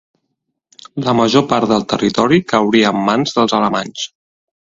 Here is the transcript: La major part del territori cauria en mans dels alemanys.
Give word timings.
La 1.07 1.13
major 1.17 1.43
part 1.51 1.69
del 1.73 1.85
territori 1.93 2.41
cauria 2.53 2.93
en 2.95 3.05
mans 3.11 3.37
dels 3.39 3.57
alemanys. 3.61 4.09